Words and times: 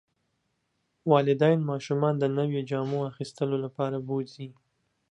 والدین 1.11 1.59
ماشومان 1.71 2.13
د 2.19 2.23
نویو 2.37 2.61
جامو 2.69 2.99
اخیستلو 3.11 3.55
لپاره 3.65 3.97
بوځي. 4.07 4.47